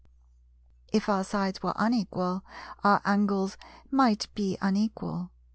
[0.91, 2.43] If our sides were unequal
[2.83, 3.55] our angles
[3.91, 5.29] might be unequal.